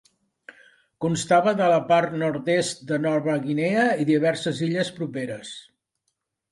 Constava 1.05 1.53
de 1.59 1.67
la 1.73 1.77
part 1.91 2.17
nord-est 2.23 2.83
de 2.93 3.01
Nova 3.07 3.39
Guinea 3.47 3.85
i 4.05 4.11
diverses 4.13 4.67
illes 4.71 4.93
properes. 5.01 5.57